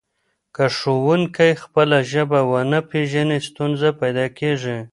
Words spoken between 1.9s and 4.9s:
ژبه ونه پېژني ستونزه پیدا کېږي.